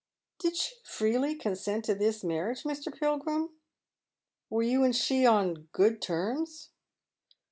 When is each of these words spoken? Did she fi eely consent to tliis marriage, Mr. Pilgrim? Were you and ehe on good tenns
Did 0.39 0.57
she 0.57 0.73
fi 0.83 1.11
eely 1.11 1.39
consent 1.39 1.85
to 1.85 1.93
tliis 1.93 2.23
marriage, 2.23 2.63
Mr. 2.63 2.91
Pilgrim? 2.91 3.51
Were 4.49 4.63
you 4.63 4.83
and 4.83 4.95
ehe 4.95 5.31
on 5.31 5.67
good 5.73 6.01
tenns 6.01 6.71